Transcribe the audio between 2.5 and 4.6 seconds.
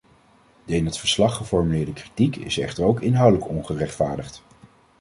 echter ook inhoudelijk ongerechtvaardigd.